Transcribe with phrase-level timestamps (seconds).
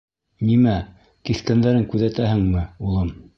[0.47, 0.73] —Нимә,
[1.29, 3.15] киҫкәндәрен күҙәтәһеңме, улым?